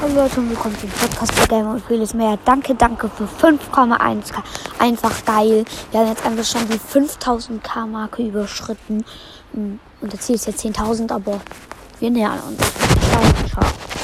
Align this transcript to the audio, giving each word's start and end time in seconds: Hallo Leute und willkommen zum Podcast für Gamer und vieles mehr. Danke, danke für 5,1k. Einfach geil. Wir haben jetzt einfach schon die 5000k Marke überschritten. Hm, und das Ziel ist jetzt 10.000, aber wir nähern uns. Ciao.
Hallo 0.00 0.14
Leute 0.14 0.38
und 0.38 0.50
willkommen 0.50 0.78
zum 0.78 0.90
Podcast 0.90 1.34
für 1.34 1.48
Gamer 1.48 1.72
und 1.72 1.84
vieles 1.84 2.14
mehr. 2.14 2.38
Danke, 2.44 2.72
danke 2.76 3.08
für 3.08 3.24
5,1k. 3.24 4.44
Einfach 4.78 5.24
geil. 5.24 5.64
Wir 5.90 6.00
haben 6.00 6.08
jetzt 6.08 6.24
einfach 6.24 6.44
schon 6.44 6.68
die 6.68 6.78
5000k 6.78 7.84
Marke 7.84 8.22
überschritten. 8.22 9.04
Hm, 9.54 9.80
und 10.00 10.12
das 10.12 10.20
Ziel 10.20 10.36
ist 10.36 10.46
jetzt 10.46 10.64
10.000, 10.64 11.12
aber 11.12 11.40
wir 11.98 12.10
nähern 12.10 12.38
uns. 12.38 12.58
Ciao. 13.10 13.37